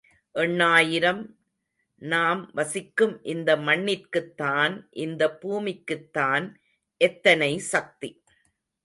[0.35, 1.19] எண்ணாயிரம்
[2.01, 6.47] நாம் வசிக்கும் இந்த மண்ணிற்குத்தான், இந்த பூமிக்குத்தான்
[7.01, 8.09] எத்தனை சக்தி!